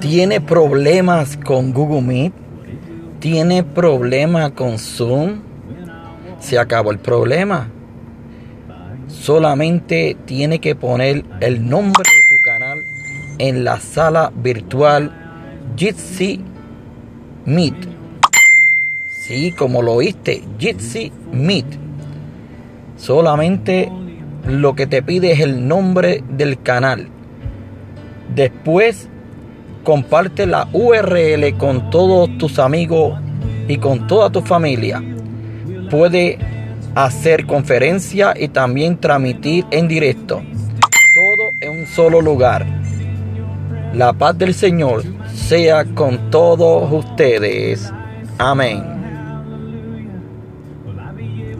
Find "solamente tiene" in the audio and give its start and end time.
9.08-10.60